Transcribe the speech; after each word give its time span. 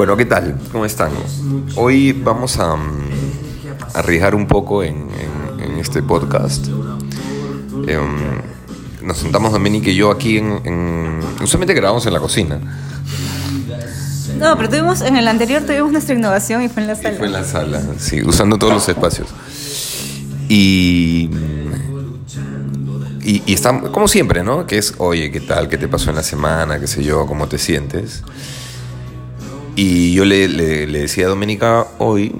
Bueno, 0.00 0.16
¿qué 0.16 0.24
tal? 0.24 0.58
¿Cómo 0.72 0.86
están? 0.86 1.10
Hoy 1.76 2.12
vamos 2.12 2.58
a 2.58 2.74
mm, 2.74 3.10
arriesgar 3.92 4.34
un 4.34 4.46
poco 4.46 4.82
en, 4.82 4.94
en- 4.96 5.60
en 5.62 5.76
este 5.78 6.02
podcast. 6.02 6.68
Em, 7.86 8.40
nos 9.02 9.18
sentamos 9.18 9.52
Dominique 9.52 9.90
y 9.90 9.96
yo 9.96 10.10
aquí 10.10 10.38
en, 10.38 10.58
en- 10.64 11.20
Usualmente 11.42 11.74
grabamos 11.74 12.06
en 12.06 12.14
la 12.14 12.18
cocina. 12.18 12.58
No, 14.38 14.56
pero 14.56 14.70
tuvimos, 14.70 15.02
en 15.02 15.16
el 15.16 15.28
anterior 15.28 15.64
tuvimos 15.66 15.92
nuestra 15.92 16.14
innovación 16.14 16.62
y 16.62 16.70
fue 16.70 16.80
en 16.80 16.86
la 16.88 16.94
Y 16.94 17.02
sala. 17.02 17.18
fue 17.18 17.26
en 17.26 17.32
la 17.34 17.44
sala, 17.44 17.82
sí, 17.98 18.22
usando 18.22 18.56
todos 18.56 18.72
los 18.72 18.88
espacios. 18.88 19.28
Y. 20.48 21.28
Y, 23.22 23.42
y 23.44 23.52
está, 23.52 23.78
como 23.82 24.08
siempre, 24.08 24.42
¿no? 24.42 24.66
Que 24.66 24.78
es, 24.78 24.94
oye, 24.96 25.30
¿qué 25.30 25.40
tal? 25.40 25.68
¿Qué 25.68 25.76
te 25.76 25.88
pasó 25.88 26.08
en 26.08 26.16
la 26.16 26.22
semana? 26.22 26.80
¿Qué 26.80 26.86
sé 26.86 27.04
yo? 27.04 27.26
¿Cómo 27.26 27.48
te 27.48 27.58
sientes? 27.58 28.22
Y 29.76 30.12
yo 30.12 30.24
le, 30.24 30.48
le- 30.48 30.86
decía 30.86 31.26
a 31.26 31.28
Doménica 31.30 31.86
hoy 31.98 32.34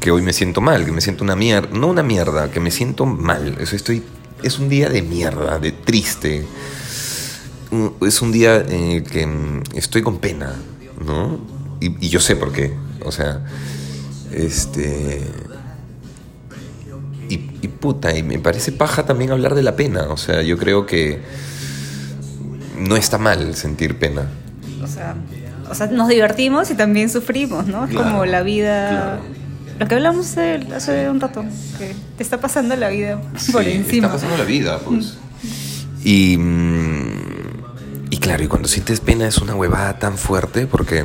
que 0.00 0.10
hoy 0.10 0.22
me 0.22 0.32
siento 0.32 0.60
mal, 0.60 0.84
que 0.84 0.92
me 0.92 1.00
siento 1.00 1.24
una 1.24 1.36
mierda. 1.36 1.68
No 1.76 1.88
una 1.88 2.02
mierda, 2.02 2.50
que 2.50 2.60
me 2.60 2.70
siento 2.70 3.06
mal. 3.06 3.56
Eso 3.60 3.76
estoy, 3.76 4.02
es 4.42 4.58
un 4.58 4.68
día 4.68 4.88
de 4.88 5.02
mierda, 5.02 5.58
de 5.58 5.72
triste. 5.72 6.46
Es 8.06 8.22
un 8.22 8.32
día 8.32 8.56
en 8.56 8.84
el 8.90 9.02
que 9.04 9.26
mm, 9.26 9.62
estoy 9.74 10.02
con 10.02 10.18
pena, 10.18 10.54
¿no? 11.04 11.38
Y, 11.80 12.06
y 12.06 12.08
yo 12.08 12.20
sé 12.20 12.36
por 12.36 12.52
qué. 12.52 12.72
O 13.04 13.12
sea, 13.12 13.44
este. 14.32 15.22
Y, 17.28 17.34
y 17.62 17.68
puta, 17.68 18.16
y 18.16 18.22
me 18.22 18.38
parece 18.38 18.72
paja 18.72 19.06
también 19.06 19.30
hablar 19.30 19.54
de 19.54 19.62
la 19.62 19.76
pena. 19.76 20.08
O 20.08 20.16
sea, 20.16 20.42
yo 20.42 20.58
creo 20.58 20.84
que 20.86 21.20
no 22.76 22.96
está 22.96 23.18
mal 23.18 23.54
sentir 23.54 23.98
pena. 23.98 24.28
O 24.82 24.86
sea, 24.86 25.14
o 25.70 25.74
sea, 25.74 25.86
nos 25.86 26.08
divertimos 26.08 26.70
y 26.70 26.74
también 26.74 27.08
sufrimos, 27.08 27.66
¿no? 27.66 27.84
Es 27.84 27.90
Claro, 27.90 28.10
como 28.10 28.24
la 28.26 28.42
vida. 28.42 28.88
claro. 28.90 29.20
Lo 29.78 29.88
que 29.88 29.94
hablamos 29.94 30.34
de- 30.34 30.66
hace 30.76 31.08
un 31.08 31.20
rato, 31.20 31.42
que 31.78 31.94
te 32.16 32.22
está 32.22 32.38
pasando 32.40 32.76
la 32.76 32.88
vida 32.88 33.20
por 33.52 33.62
encima. 33.66 34.06
Está 34.08 34.16
pasando 34.18 34.36
la 34.36 34.44
vida, 34.44 34.78
pues. 34.80 35.16
Y, 36.04 36.36
mm, 36.36 38.10
y 38.10 38.16
claro, 38.18 38.42
y 38.44 38.48
cuando 38.48 38.68
sientes 38.68 39.00
pena 39.00 39.26
es 39.26 39.38
una 39.38 39.54
huevada 39.54 39.98
tan 39.98 40.18
fuerte 40.18 40.66
porque, 40.66 41.04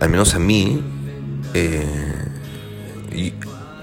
al 0.00 0.08
menos 0.08 0.34
a 0.34 0.38
mí, 0.38 0.80
eh, 1.54 1.84
y 3.14 3.32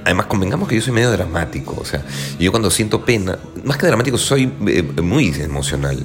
además 0.05 0.27
convengamos 0.27 0.69
que 0.69 0.75
yo 0.75 0.81
soy 0.81 0.93
medio 0.93 1.11
dramático, 1.11 1.75
o 1.79 1.85
sea, 1.85 2.03
yo 2.39 2.51
cuando 2.51 2.69
siento 2.71 3.03
pena, 3.03 3.37
más 3.63 3.77
que 3.77 3.87
dramático, 3.87 4.17
soy 4.17 4.51
eh, 4.67 4.81
muy 5.01 5.29
emocional. 5.41 5.97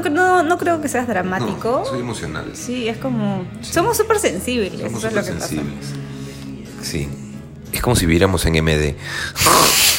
Sí, 0.00 0.10
no, 0.10 0.10
no, 0.10 0.42
no 0.42 0.58
creo 0.58 0.80
que 0.80 0.88
seas 0.88 1.06
dramático. 1.08 1.82
No, 1.84 1.90
soy 1.90 2.00
emocional. 2.00 2.50
Sí, 2.54 2.88
es 2.88 2.98
como. 2.98 3.44
Somos 3.60 3.96
súper 3.96 4.18
sensibles, 4.18 4.72
Somos 4.80 5.04
eso 5.04 5.08
es 5.08 5.14
supersensibles. 5.14 5.86
Sí. 6.82 7.08
Es 7.72 7.80
como 7.80 7.96
si 7.96 8.06
viviéramos 8.06 8.44
en 8.46 8.54
MD. 8.62 8.94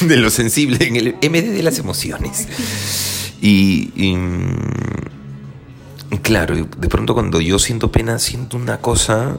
de 0.00 0.16
lo 0.16 0.30
sensible, 0.30 0.86
en 0.86 0.96
el 0.96 1.14
MD 1.22 1.52
de 1.56 1.62
las 1.62 1.78
emociones. 1.78 2.46
Y, 3.40 3.92
y, 3.96 4.16
mm, 4.16 4.56
claro, 6.22 6.54
de 6.56 6.88
pronto 6.88 7.14
cuando 7.14 7.40
yo 7.40 7.58
siento 7.58 7.90
pena, 7.92 8.18
siento 8.18 8.56
una 8.56 8.78
cosa 8.78 9.38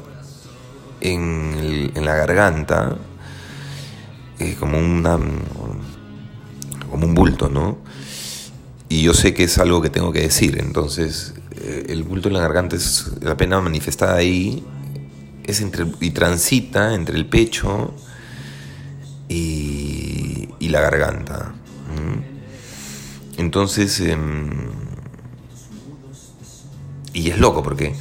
en, 1.02 1.54
el- 1.60 1.92
en 1.96 2.06
la 2.06 2.16
garganta, 2.16 2.96
eh, 4.40 4.56
como 4.60 4.78
una 4.80 5.18
como 6.90 7.08
un 7.08 7.14
bulto, 7.16 7.50
¿no? 7.50 7.78
Y 8.96 9.02
yo 9.02 9.14
sé 9.14 9.34
que 9.34 9.44
es 9.44 9.58
algo 9.58 9.82
que 9.82 9.90
tengo 9.90 10.14
que 10.14 10.22
decir, 10.22 10.58
entonces 10.58 11.34
eh, 11.58 11.88
el 11.90 12.04
bulto 12.04 12.30
en 12.30 12.34
la 12.36 12.40
garganta 12.40 12.78
es 12.78 13.08
la 13.20 13.36
pena 13.36 13.60
manifestada 13.60 14.16
ahí, 14.16 14.64
es 15.44 15.60
entre, 15.60 15.86
y 16.00 16.12
transita 16.12 16.94
entre 16.94 17.18
el 17.18 17.26
pecho 17.26 17.94
y, 19.28 20.48
y 20.60 20.70
la 20.70 20.80
garganta. 20.80 21.54
Entonces, 23.38 24.00
em, 24.00 24.50
y 27.12 27.32
es 27.32 27.38
loco 27.38 27.64
porque 27.64 27.96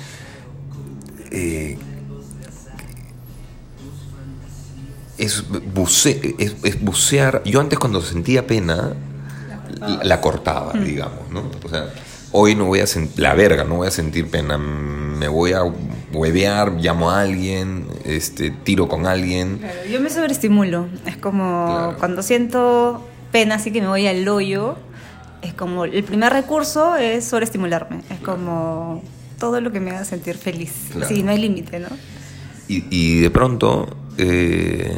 eh, 1.32 1.76
es, 5.18 5.42
buce- 5.50 6.36
es 6.62 6.80
bucear. 6.80 7.42
Yo 7.44 7.60
antes 7.60 7.80
cuando 7.80 8.00
sentía 8.00 8.46
pena, 8.46 8.94
la, 9.88 10.04
la 10.04 10.20
cortaba, 10.20 10.72
digamos, 10.72 11.30
¿no? 11.30 11.42
O 11.64 11.68
sea, 11.68 11.92
hoy 12.32 12.54
no 12.54 12.66
voy 12.66 12.80
a 12.80 12.86
sentir, 12.86 13.20
la 13.20 13.34
verga, 13.34 13.64
no 13.64 13.76
voy 13.76 13.88
a 13.88 13.90
sentir 13.90 14.28
pena, 14.28 14.58
me 14.58 15.28
voy 15.28 15.52
a 15.52 15.62
huevear, 16.12 16.72
llamo 16.80 17.10
a 17.10 17.20
alguien, 17.22 17.86
este, 18.04 18.50
tiro 18.50 18.88
con 18.88 19.06
alguien. 19.06 19.58
Claro, 19.58 19.80
yo 19.90 20.00
me 20.00 20.10
sobreestimulo. 20.10 20.86
Es 21.06 21.16
como 21.16 21.66
Claro. 21.66 21.96
cuando 21.98 22.22
siento 22.22 23.06
pena, 23.32 23.56
así 23.56 23.70
que 23.72 23.80
me 23.80 23.88
voy 23.88 24.06
al 24.06 24.26
hoyo. 24.28 24.76
Es 25.42 25.54
como 25.54 25.84
el 25.84 26.04
primer 26.04 26.32
recurso 26.32 26.96
es 26.96 27.24
sobreestimularme. 27.24 28.00
Es 28.10 28.18
como 28.20 29.02
todo 29.38 29.60
lo 29.60 29.72
que 29.72 29.80
me 29.80 29.90
haga 29.90 30.04
sentir 30.04 30.36
feliz. 30.36 30.72
Sí, 31.06 31.22
no 31.22 31.32
hay 31.32 31.38
límite, 31.38 31.80
¿no? 31.80 31.88
Y, 32.68 32.84
y 32.90 33.20
de 33.20 33.30
pronto 33.30 33.94
eh, 34.16 34.96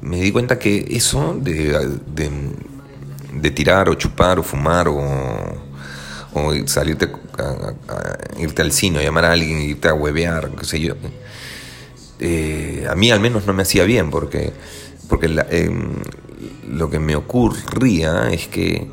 me 0.00 0.20
di 0.20 0.32
cuenta 0.32 0.58
que 0.58 0.84
eso 0.90 1.36
de, 1.40 1.98
de, 2.06 2.30
de 3.44 3.50
tirar 3.50 3.88
o 3.90 3.94
chupar 3.94 4.38
o 4.38 4.42
fumar 4.42 4.88
o, 4.88 4.96
o 6.32 6.52
salirte 6.66 7.06
a, 7.38 7.74
irte 8.40 8.62
al 8.62 8.72
cine 8.72 8.98
o 8.98 9.02
llamar 9.02 9.26
a 9.26 9.32
alguien 9.32 9.60
irte 9.60 9.88
a 9.88 9.94
huevear, 9.94 10.50
qué 10.58 10.64
sé 10.64 10.80
yo, 10.80 10.94
eh, 12.20 12.86
a 12.88 12.94
mí 12.94 13.10
al 13.10 13.20
menos 13.20 13.46
no 13.46 13.52
me 13.52 13.62
hacía 13.62 13.84
bien 13.84 14.10
porque, 14.10 14.52
porque 15.08 15.28
la- 15.28 15.46
em, 15.50 15.92
lo 16.68 16.88
que 16.88 16.98
me 16.98 17.16
ocurría 17.16 18.30
es 18.30 18.48
que 18.48 18.88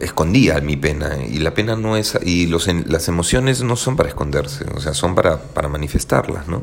escondía 0.00 0.60
mi 0.60 0.76
pena 0.76 1.16
y 1.26 1.38
la 1.38 1.54
pena 1.54 1.76
no 1.76 1.96
es 1.96 2.18
y 2.22 2.46
los 2.46 2.66
las 2.86 3.08
emociones 3.08 3.62
no 3.62 3.76
son 3.76 3.96
para 3.96 4.08
esconderse 4.08 4.64
o 4.74 4.80
sea 4.80 4.92
son 4.92 5.14
para, 5.14 5.38
para 5.40 5.68
manifestarlas 5.68 6.48
no 6.48 6.62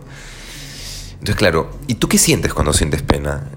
entonces 1.13 1.35
claro 1.35 1.71
y 1.87 1.95
tú 1.95 2.07
qué 2.09 2.17
sientes 2.17 2.53
cuando 2.53 2.73
sientes 2.73 3.01
pena 3.01 3.47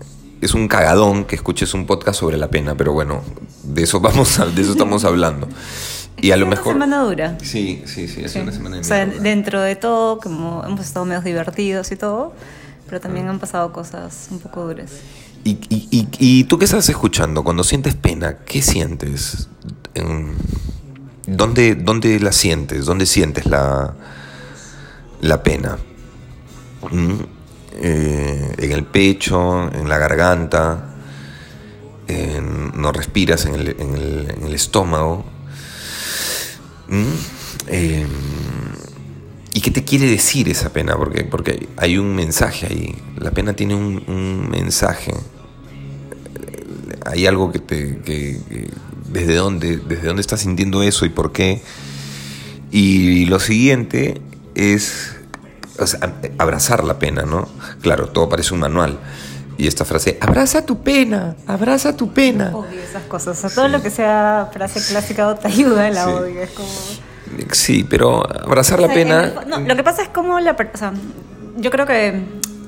es 0.41 0.55
un 0.55 0.69
cagadón 0.69 1.25
que 1.25 1.37
escuches 1.37 1.73
un 1.75 1.87
podcast 1.87 2.21
sobre 2.21 2.37
la 2.37 2.49
pena 2.49 2.75
pero 2.75 2.93
bueno 2.93 3.23
de 3.63 3.83
eso 3.83 4.01
vamos 4.01 4.39
a- 4.41 4.47
de 4.47 4.63
eso 4.63 4.73
estamos 4.73 5.05
hablando 5.07 5.49
y 6.17 6.31
a 6.31 6.37
lo 6.37 6.45
Es 6.45 6.51
mejor 6.51 6.77
Una 6.77 6.85
semana 6.87 7.03
dura. 7.05 7.39
sí 7.43 7.83
sí 7.87 8.07
sí 8.09 8.23
es 8.25 8.33
Sí. 8.33 8.39
una 8.41 8.53
semana 8.53 8.77
de 8.77 8.83
o 8.83 8.85
sea, 8.85 9.05
dentro 9.07 9.61
de 9.61 9.75
todo, 9.77 10.19
como 10.19 10.63
hemos 10.65 10.81
estado 10.81 11.05
medio 11.05 11.21
divertidos 11.23 11.91
y 11.93 11.97
todo, 11.97 12.33
pero 12.87 13.01
también 13.01 13.29
han 13.29 13.39
pasado 13.41 13.73
cosas 13.73 14.29
un 14.31 14.39
poco 14.39 14.65
duras. 14.67 14.91
¿Y, 15.43 15.59
y, 15.69 15.89
y, 15.91 16.09
y 16.19 16.45
tú 16.45 16.57
qué 16.59 16.67
estás 16.67 16.89
escuchando? 16.89 17.43
Cuando 17.43 17.65
sientes 17.65 17.95
pena, 17.97 18.39
¿qué 18.47 18.63
sientes? 18.63 19.49
En- 19.95 20.35
¿Dónde, 21.27 21.75
¿Dónde 21.75 22.21
la 22.21 22.31
sientes? 22.33 22.85
¿Dónde 22.87 23.07
sientes 23.07 23.47
la, 23.47 23.95
la 25.21 25.43
pena? 25.43 25.79
¿Mm? 26.91 27.15
Eh, 27.77 28.55
¿En 28.59 28.73
el 28.73 28.85
pecho? 28.85 29.71
¿En 29.73 29.89
la 29.89 29.99
garganta? 29.99 30.91
¿No 32.75 32.93
respiras 32.93 33.47
en 33.47 33.55
el, 33.55 34.55
estómago? 34.55 35.25
Eh, 37.69 38.07
¿Y 39.55 39.61
qué 39.61 39.71
te 39.71 39.85
quiere 39.85 40.07
decir 40.07 40.49
esa 40.49 40.73
pena? 40.73 40.97
Porque, 40.97 41.25
porque 41.25 41.69
hay 41.77 41.97
un 41.97 42.15
mensaje 42.15 42.67
ahí. 42.67 42.95
La 43.17 43.31
pena 43.31 43.55
tiene 43.55 43.75
un, 43.75 44.49
mensaje. 44.51 45.15
Hay 47.07 47.27
algo 47.27 47.53
que 47.53 47.61
te. 47.61 48.41
Desde 49.09 49.35
dónde, 49.35 49.77
desde 49.77 50.09
dónde 50.09 50.21
estás 50.21 50.41
sintiendo 50.41 50.83
eso 50.83 51.07
y 51.07 51.09
por 51.09 51.33
qué. 51.33 51.63
Y 52.71 53.27
lo 53.27 53.39
siguiente 53.39 54.21
es 54.57 55.15
o 55.79 55.87
sea, 55.87 56.13
abrazar 56.39 56.85
la 56.85 56.99
pena, 56.99 57.23
¿no? 57.23 57.49
Claro, 57.83 58.09
todo 58.09 58.29
parece 58.29 58.55
un 58.55 58.61
manual. 58.61 58.99
Y 59.57 59.67
esta 59.69 59.85
frase, 59.85 60.19
abraza 60.21 60.67
tu 60.67 60.83
pena, 60.83 61.37
abraza 61.47 61.97
tu 61.97 62.13
pena. 62.13 62.51
Odio 62.55 62.81
esas 62.81 63.05
cosas. 63.05 63.39
O 63.39 63.41
sea, 63.49 63.51
todo 63.55 63.69
lo 63.69 63.83
que 63.83 63.91
sea 63.91 64.51
frase 64.53 64.81
clásica 64.91 65.29
o 65.29 65.35
te 65.37 65.47
ayuda, 65.49 65.91
la 65.91 66.05
Sí. 66.05 66.11
odio. 66.11 66.43
Es 66.43 66.51
como. 66.51 66.69
Sí, 67.53 67.87
pero 67.89 68.25
abrazar 68.45 68.81
la 68.81 68.87
O 68.89 68.91
sea, 68.91 69.01
en 69.01 69.09
pena. 69.09 69.25
el 69.43 69.49
no, 69.49 69.61
lo 69.61 69.77
que 69.77 69.83
pasa 69.85 70.03
es 70.03 70.09
como 70.09 70.39
la 70.41 70.53
o 70.53 70.77
sea, 70.77 70.93
yo 71.57 71.71
creo 71.71 71.87
que 71.87 72.21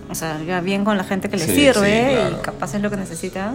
o 0.08 0.14
sea, 0.14 0.40
ya 0.46 0.60
bien 0.60 0.84
con 0.84 0.96
la 0.96 1.02
gente 1.04 1.28
que 1.28 1.36
le 1.36 1.44
Sí, 1.46 1.54
sirve 1.54 2.10
claro. 2.12 2.36
y 2.38 2.42
capaz 2.42 2.74
es 2.74 2.82
lo 2.82 2.90
que 2.90 2.96
necesita. 2.96 3.54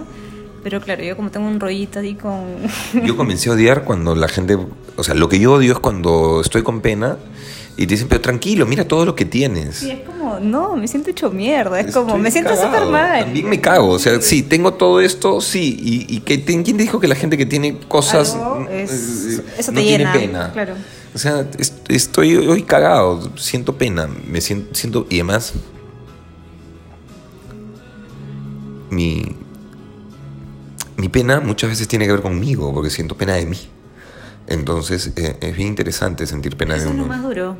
Pero 0.64 0.80
claro, 0.82 1.02
yo 1.02 1.16
como 1.16 1.32
tengo 1.32 1.48
un 1.48 1.60
rollito 1.60 2.00
ahí 2.00 2.16
con 2.16 2.44
Yo 3.06 3.16
comencé 3.18 3.50
a 3.50 3.54
odiar 3.54 3.84
cuando 3.84 4.14
la 4.16 4.28
gente, 4.28 4.58
o 4.98 5.04
sea, 5.04 5.16
lo 5.16 5.28
que 5.30 5.40
yo 5.40 5.54
odio 5.54 5.72
es 5.74 5.80
cuando 5.80 6.42
estoy 6.42 6.62
con 6.64 6.82
pena 6.82 7.18
Y 7.78 7.88
te 7.88 7.94
dicen, 7.96 8.08
pero 8.10 8.22
tranquilo, 8.22 8.66
mira 8.66 8.86
todo 8.88 9.06
lo 9.06 9.16
que 9.16 9.26
tienes. 9.26 9.82
Y 9.82 9.92
es 9.92 10.02
como, 10.02 10.40
no, 10.40 10.76
me 10.76 10.88
siento 10.88 11.10
hecho 11.10 11.32
mierda. 11.32 11.80
Es 11.80 11.94
como, 11.94 12.18
me 12.18 12.30
siento 12.30 12.56
súper 12.56 12.86
mal. 12.88 13.24
También 13.26 13.50
me 13.50 13.60
cago. 13.62 13.90
O 13.92 14.00
sea, 14.00 14.22
sí, 14.22 14.44
tengo 14.44 14.74
todo 14.74 15.00
esto, 15.02 15.42
sí. 15.42 15.78
¿Y, 15.82 16.16
y 16.18 16.20
que, 16.20 16.44
quién 16.44 16.64
te 16.64 16.74
dijo 16.84 17.00
que 17.00 17.08
la 17.08 17.16
gente 17.16 17.38
que 17.38 17.46
tiene 17.46 17.80
cosas 17.88 18.36
Algo 18.36 18.68
eh, 18.70 18.84
es- 18.84 19.42
eso 19.58 19.72
no 19.72 19.80
te 19.80 19.86
tiene 19.86 19.98
llena, 20.04 20.14
pena? 20.14 20.52
claro. 20.54 20.74
O 21.16 21.18
sea, 21.18 21.48
es- 21.58 21.74
estoy 21.88 22.36
hoy 22.36 22.64
cagado, 22.64 23.32
siento 23.38 23.78
pena, 23.78 24.08
me 24.28 24.42
siento, 24.42 24.76
siento 24.76 25.08
y 25.10 25.16
además 25.16 25.54
mi 28.90 29.36
mi 30.98 31.10
pena 31.10 31.40
muchas 31.40 31.70
veces 31.72 31.88
tiene 31.88 32.06
que 32.06 32.12
ver 32.12 32.22
conmigo, 32.22 32.72
porque 32.74 32.90
siento 32.92 33.16
pena 33.18 33.34
de 33.34 33.46
mí. 33.48 33.58
Entonces 34.52 35.12
eh, 35.16 35.38
es 35.42 35.56
bien 35.56 35.70
interesante 35.70 36.28
sentir 36.28 36.58
pena 36.58 36.76
Eso 36.76 36.86
de 36.86 36.90
es 36.92 36.96
lo 36.98 37.04
uno. 37.06 37.14
más 37.14 37.24
duro. 37.24 37.58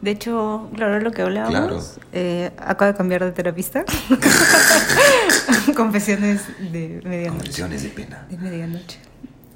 De 0.00 0.10
hecho, 0.10 0.68
claro, 0.74 0.98
lo 0.98 1.12
que 1.12 1.22
hablábamos, 1.22 1.52
Claro. 1.60 1.80
eh, 2.12 2.50
acabo 2.58 2.90
de 2.90 2.96
cambiar 2.96 3.24
de 3.24 3.30
terapista. 3.32 3.84
Confesiones 5.76 6.42
de 6.72 7.00
medianoche. 7.04 7.38
Confesiones 7.42 7.82
de 7.84 7.88
pena. 7.90 8.26
De 8.30 8.36
medianoche. 8.36 8.98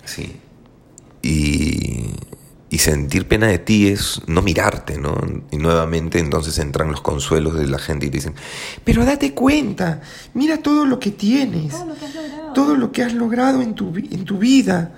Sí. 0.05 0.37
Y, 1.23 2.13
y 2.71 2.79
sentir 2.79 3.27
pena 3.27 3.49
de 3.49 3.59
ti 3.59 3.89
es 3.89 4.21
no 4.29 4.43
mirarte, 4.43 4.99
¿no? 4.99 5.17
Y 5.51 5.57
nuevamente 5.57 6.19
entonces 6.21 6.59
entran 6.59 6.91
los 6.91 7.01
consuelos 7.01 7.59
de 7.59 7.67
la 7.67 7.79
gente 7.79 8.07
y 8.07 8.11
te 8.11 8.19
dicen, 8.19 8.35
pero 8.85 9.05
date 9.05 9.35
cuenta, 9.35 10.01
mira 10.35 10.59
todo 10.59 10.87
lo 10.87 11.01
que 11.01 11.11
tienes, 11.11 11.73
Todo 11.73 11.87
lo 11.87 11.95
que 11.97 12.05
has 12.07 12.15
logrado. 12.15 12.53
todo 12.53 12.77
lo 12.77 12.93
que 12.93 13.03
has 13.03 13.13
logrado 13.15 13.63
en 13.63 13.75
tu, 13.75 13.93
en 13.97 14.25
tu 14.25 14.39
vida. 14.39 14.93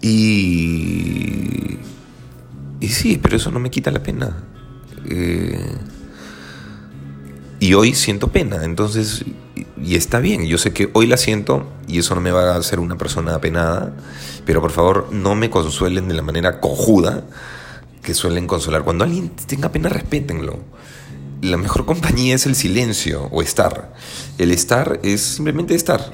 Y, 0.00 1.78
y 2.80 2.88
sí, 2.88 3.18
pero 3.20 3.36
eso 3.36 3.50
no 3.50 3.60
me 3.60 3.70
quita 3.70 3.90
la 3.90 4.02
pena. 4.02 4.44
Eh, 5.08 5.76
y 7.60 7.74
hoy 7.74 7.94
siento 7.94 8.28
pena, 8.28 8.64
entonces, 8.64 9.24
y, 9.82 9.96
está 9.96 10.20
bien, 10.20 10.46
yo 10.46 10.58
sé 10.58 10.72
que 10.72 10.90
hoy 10.92 11.08
la 11.08 11.16
siento 11.16 11.68
y 11.88 11.98
eso 11.98 12.14
no 12.14 12.20
me 12.20 12.30
va 12.30 12.54
a 12.54 12.56
hacer 12.56 12.78
una 12.78 12.96
persona 12.96 13.34
apenada, 13.34 13.92
pero 14.44 14.60
por 14.60 14.70
favor 14.70 15.08
no 15.10 15.34
me 15.34 15.50
consuelen 15.50 16.06
de 16.06 16.14
la 16.14 16.22
manera 16.22 16.60
cojuda 16.60 17.24
que 18.02 18.14
suelen 18.14 18.46
consolar. 18.46 18.84
Cuando 18.84 19.04
alguien 19.04 19.30
tenga 19.30 19.72
pena, 19.72 19.88
respétenlo. 19.88 20.60
La 21.42 21.56
mejor 21.56 21.84
compañía 21.84 22.36
es 22.36 22.46
el 22.46 22.54
silencio 22.54 23.28
o 23.32 23.42
estar. 23.42 23.92
El 24.38 24.52
estar 24.52 25.00
es 25.02 25.20
simplemente 25.20 25.74
estar. 25.74 26.12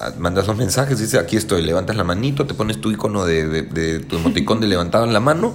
Ah, 0.00 0.12
Mandas 0.18 0.46
los 0.46 0.56
mensajes, 0.56 0.98
dices 0.98 1.20
aquí 1.20 1.36
estoy, 1.36 1.62
levantas 1.62 1.96
la 1.96 2.04
manito, 2.04 2.46
te 2.46 2.54
pones 2.54 2.80
tu 2.80 2.90
icono 2.90 3.24
de, 3.24 3.48
de- 3.48 3.62
de 3.62 4.00
tu 4.00 4.16
emoticón 4.16 4.60
de 4.60 4.66
levantado 4.68 5.04
en 5.04 5.12
la 5.12 5.20
mano 5.20 5.54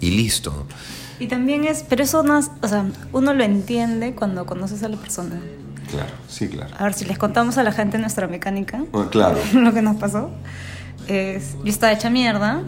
y 0.00 0.10
listo. 0.10 0.66
Y 1.18 1.28
también 1.28 1.64
es, 1.64 1.84
pero 1.88 2.02
eso 2.02 2.22
no 2.22 2.38
o 2.38 2.68
sea, 2.68 2.84
uno 3.12 3.32
lo 3.32 3.44
entiende 3.44 4.14
cuando 4.14 4.44
conoces 4.46 4.82
a 4.82 4.88
la 4.88 4.96
persona. 4.96 5.40
Claro, 5.90 6.10
sí, 6.28 6.48
claro. 6.48 6.74
A 6.78 6.84
ver, 6.84 6.94
si 6.94 7.04
les 7.04 7.18
contamos 7.18 7.56
a 7.56 7.62
la 7.62 7.70
gente 7.72 7.98
nuestra 7.98 8.26
mecánica, 8.26 8.82
claro. 9.10 9.38
lo 9.54 9.72
que 9.72 9.80
nos 9.80 9.96
pasó, 9.96 10.30
es, 11.06 11.52
yo 11.64 11.70
estaba 11.70 11.92
hecha 11.92 12.10
mierda 12.10 12.62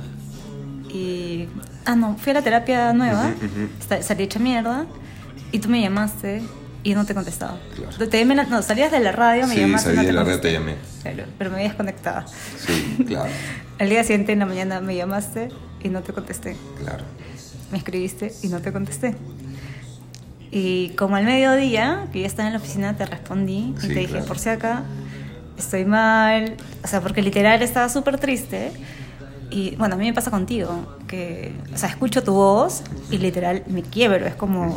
y, 0.93 1.49
ah, 1.85 1.97
no, 1.97 2.17
fui 2.19 2.31
a 2.31 2.35
la 2.35 2.43
terapia 2.43 2.93
nueva, 2.93 3.33
salí 4.01 4.23
hecha 4.25 4.39
mierda 4.39 4.87
y 5.53 5.59
tú 5.59 5.69
me 5.69 5.81
llamaste 5.81 6.43
y 6.87 6.95
no 6.95 7.05
te 7.05 7.15
contestaba. 7.15 7.59
Claro. 7.75 8.09
Te 8.09 8.25
no, 8.25 8.63
salías 8.63 8.93
de 8.93 9.01
la 9.01 9.11
radio, 9.11 9.49
me 9.49 9.55
Sí, 9.55 9.61
llamaste 9.61 9.89
salí 9.89 9.97
no 9.97 10.05
de 10.05 10.13
la 10.13 10.23
radio, 10.23 10.41
te 10.41 10.53
llamé. 10.53 10.77
Claro, 11.03 11.25
pero 11.37 11.51
me 11.51 11.57
habías 11.57 11.75
conectado. 11.75 12.29
Sí, 12.29 13.05
claro, 13.05 13.29
Al 13.81 13.89
día 13.89 14.05
siguiente 14.05 14.33
en 14.33 14.39
la 14.39 14.47
mañana 14.47 14.81
me 14.81 14.95
llamaste 14.95 15.49
y 15.83 15.89
no 15.89 16.03
te 16.03 16.13
contesté. 16.13 16.57
claro. 16.79 17.03
Me 17.73 17.79
escribiste 17.79 18.33
y 18.45 18.49
no 18.49 18.61
te 18.61 18.73
contesté. 18.73 19.17
Y 20.53 20.91
como 20.91 21.17
al 21.17 21.25
mediodía, 21.25 22.07
que 22.13 22.21
ya 22.21 22.29
estaba 22.29 22.47
en 22.47 22.55
la 22.55 22.61
oficina, 22.61 22.97
te 22.97 23.05
respondí 23.05 23.75
y 23.83 23.89
te 23.89 23.95
dije, 23.95 24.07
claro. 24.07 24.27
por 24.27 24.39
si 24.39 24.51
acá, 24.51 24.85
estoy 25.59 25.85
mal. 25.85 26.57
O 26.85 26.87
sea, 26.87 27.01
porque 27.01 27.21
literal 27.21 27.61
estaba 27.63 27.89
súper 27.89 28.19
triste. 28.19 28.71
Y 29.51 29.75
bueno, 29.75 29.97
a 29.97 29.99
mí 29.99 30.07
me 30.07 30.15
pasa 30.15 30.31
contigo, 30.31 30.97
que, 31.09 31.53
o 31.75 31.77
sea, 31.77 31.89
escucho 31.89 32.23
tu 32.23 32.35
voz 32.35 32.83
y 33.11 33.19
literal 33.19 33.65
me 33.67 33.83
quiebro. 33.83 34.25
Es 34.25 34.37
como. 34.37 34.77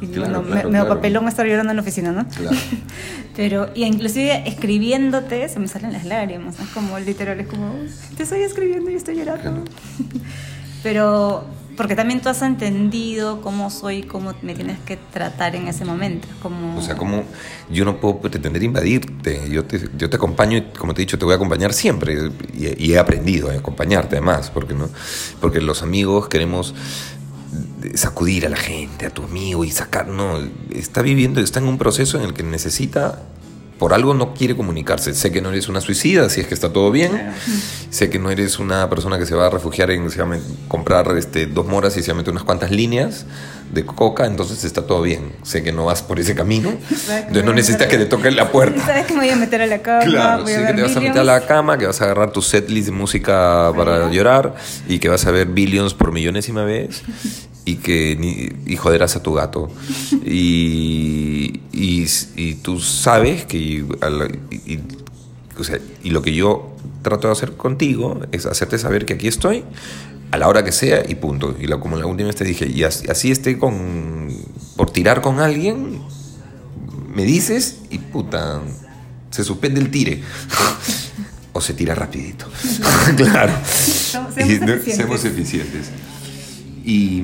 Y 0.00 0.06
Claro, 0.06 0.20
bueno, 0.22 0.42
me- 0.42 0.48
claro, 0.52 0.68
me, 0.68 0.78
claro. 0.78 0.88
papelón 0.94 1.28
estar 1.28 1.46
llorando 1.46 1.70
en 1.72 1.76
la 1.76 1.82
oficina, 1.82 2.12
¿no? 2.12 2.26
Claro. 2.28 2.56
Pero, 3.36 3.70
y 3.74 3.84
inclusive 3.84 4.48
escribiéndote 4.48 5.48
se 5.48 5.58
me 5.60 5.68
salen 5.68 5.92
las 5.92 6.04
lágrimas. 6.04 6.58
Es 6.60 6.68
como 6.68 6.98
literal, 6.98 7.38
es 7.40 7.46
como, 7.46 7.72
te 8.16 8.22
estoy 8.24 8.40
escribiendo 8.42 8.90
y 8.90 8.94
estoy 8.94 9.16
llorando. 9.16 9.64
Pero, 10.82 11.44
porque 11.76 11.94
también 11.96 12.20
tú 12.20 12.28
has 12.28 12.42
entendido 12.42 13.40
cómo 13.40 13.70
soy, 13.70 14.02
cómo 14.02 14.32
me 14.42 14.54
tienes 14.54 14.78
que 14.80 14.96
tratar 14.96 15.54
en 15.56 15.68
ese 15.68 15.84
momento. 15.84 16.26
Como, 16.42 16.76
O 16.78 16.82
sea, 16.82 16.96
como 16.96 17.24
yo 17.70 17.84
no 17.84 18.00
puedo 18.00 18.18
pretender 18.18 18.62
invadirte, 18.62 19.48
yo 19.50 19.64
te, 19.64 19.88
yo 19.96 20.08
te 20.10 20.16
acompaño 20.16 20.58
y 20.58 20.62
como 20.76 20.94
te 20.94 21.02
he 21.02 21.04
dicho, 21.04 21.18
te 21.18 21.24
voy 21.24 21.32
a 21.32 21.36
acompañar 21.36 21.72
siempre 21.72 22.16
y, 22.54 22.74
y 22.86 22.92
he 22.94 22.98
aprendido 22.98 23.50
a 23.50 23.54
acompañarte 23.54 24.16
además, 24.16 24.50
porque, 24.52 24.74
¿no? 24.74 24.88
porque 25.40 25.60
los 25.60 25.82
amigos 25.82 26.28
queremos 26.28 26.74
sacudir 27.94 28.46
a 28.46 28.48
la 28.48 28.56
gente, 28.56 29.06
a 29.06 29.10
tu 29.10 29.22
amigo 29.22 29.64
y 29.64 29.70
sacar, 29.70 30.08
no, 30.08 30.38
está 30.74 31.02
viviendo, 31.02 31.40
está 31.40 31.60
en 31.60 31.68
un 31.68 31.78
proceso 31.78 32.18
en 32.18 32.24
el 32.24 32.34
que 32.34 32.42
necesita, 32.42 33.22
por 33.78 33.94
algo 33.94 34.12
no 34.14 34.34
quiere 34.34 34.56
comunicarse. 34.56 35.14
Sé 35.14 35.30
que 35.30 35.40
no 35.40 35.50
eres 35.50 35.68
una 35.68 35.80
suicida, 35.80 36.28
si 36.28 36.40
es 36.40 36.46
que 36.46 36.54
está 36.54 36.72
todo 36.72 36.90
bien. 36.90 37.32
Sé 37.90 38.10
que 38.10 38.18
no 38.18 38.30
eres 38.30 38.58
una 38.58 38.88
persona 38.90 39.18
que 39.18 39.26
se 39.26 39.34
va 39.34 39.46
a 39.46 39.50
refugiar 39.50 39.90
en 39.90 40.10
se 40.10 40.18
va 40.20 40.24
a 40.34 40.36
met- 40.36 40.42
comprar 40.68 41.16
este, 41.16 41.46
dos 41.46 41.66
moras 41.66 41.96
y 41.96 42.02
se 42.02 42.10
va 42.12 42.16
a 42.16 42.18
meter 42.18 42.32
unas 42.32 42.44
cuantas 42.44 42.70
líneas 42.70 43.24
de 43.72 43.84
coca, 43.84 44.24
entonces 44.26 44.64
está 44.64 44.86
todo 44.86 45.02
bien. 45.02 45.32
Sé 45.42 45.62
que 45.62 45.72
no 45.72 45.84
vas 45.84 46.02
por 46.02 46.18
ese 46.18 46.34
camino, 46.34 46.70
entonces 46.90 47.44
no 47.44 47.52
necesitas 47.52 47.86
que 47.86 47.98
te 47.98 48.06
toquen 48.06 48.34
la 48.34 48.48
puerta. 48.52 48.84
Sabes 48.84 49.06
que 49.06 49.12
me 49.14 49.20
voy 49.20 49.28
a 49.30 49.36
meter 49.36 49.60
a 49.62 49.66
la 49.66 49.78
cama, 49.82 50.04
Claro, 50.04 50.42
voy 50.42 50.52
sí 50.52 50.58
a 50.58 50.60
que 50.60 50.64
ver 50.72 50.76
te 50.76 50.82
vas 50.82 50.96
a 50.96 51.00
meter 51.00 51.20
a 51.20 51.24
la 51.24 51.46
cama, 51.46 51.76
que 51.78 51.86
vas 51.86 52.00
a 52.00 52.04
agarrar 52.04 52.32
tu 52.32 52.40
setlist 52.42 52.86
de 52.86 52.92
música 52.92 53.72
para 53.76 54.10
llorar 54.10 54.54
y 54.88 54.98
que 54.98 55.08
vas 55.08 55.24
a 55.26 55.30
ver 55.30 55.48
Billions 55.48 55.92
por 55.94 56.12
millonésima 56.12 56.64
vez 56.64 57.02
y 57.68 57.76
que 57.76 58.16
ni- 58.18 58.48
y 58.72 58.76
joderás 58.76 59.16
a 59.16 59.22
tu 59.22 59.34
gato. 59.34 59.70
Y, 60.24 61.60
y, 61.72 62.06
y 62.36 62.54
tú 62.62 62.80
sabes 62.80 63.44
que 63.44 63.58
y- 63.58 63.84
y- 64.66 64.80
o 65.58 65.64
sea, 65.64 65.78
y 66.02 66.10
lo 66.10 66.22
que 66.22 66.32
yo 66.34 66.74
trato 67.02 67.26
de 67.28 67.32
hacer 67.32 67.52
contigo 67.56 68.20
es 68.32 68.46
hacerte 68.46 68.78
saber 68.78 69.04
que 69.04 69.14
aquí 69.14 69.26
estoy 69.28 69.64
a 70.30 70.38
la 70.38 70.48
hora 70.48 70.64
que 70.64 70.72
sea 70.72 71.02
y 71.08 71.14
punto. 71.16 71.56
Y 71.60 71.66
la, 71.66 71.78
como 71.80 71.96
la 71.96 72.06
última 72.06 72.28
vez 72.28 72.36
te 72.36 72.44
dije, 72.44 72.66
y 72.68 72.84
así, 72.84 73.06
así 73.08 73.30
esté 73.30 73.58
con 73.58 74.28
por 74.76 74.90
tirar 74.90 75.20
con 75.20 75.40
alguien, 75.40 76.00
me 77.14 77.24
dices 77.24 77.78
y 77.90 77.98
puta, 77.98 78.60
se 79.30 79.42
suspende 79.44 79.80
el 79.80 79.90
tire. 79.90 80.22
o 81.52 81.60
se 81.60 81.74
tira 81.74 81.94
rapidito. 81.94 82.46
claro. 83.16 83.52
Somos- 83.66 84.32
Y 84.38 84.40
seamos 84.42 84.60
no- 84.60 84.72
eficientes. 84.74 84.96
seamos 84.96 85.24
eficientes. 85.24 85.86
Y, 86.88 87.22